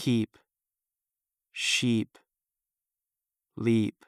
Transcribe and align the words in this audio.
keep, 0.00 0.38
sheep, 1.52 2.18
leap. 3.54 4.06